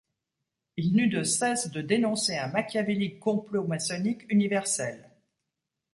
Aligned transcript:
Il 0.77 0.93
n'eut 0.93 1.09
de 1.09 1.21
cesse 1.21 1.69
de 1.69 1.79
dénoncer 1.83 2.35
un 2.35 2.47
machiavélique 2.47 3.19
complot 3.19 3.67
maçonnique 3.67 4.25
universel. 4.31 5.11